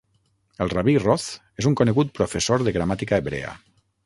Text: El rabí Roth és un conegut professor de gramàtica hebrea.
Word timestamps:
El 0.65 0.71
rabí 0.71 0.95
Roth 1.03 1.27
és 1.63 1.69
un 1.73 1.77
conegut 1.83 2.13
professor 2.21 2.67
de 2.69 2.75
gramàtica 2.79 3.21
hebrea. 3.21 3.55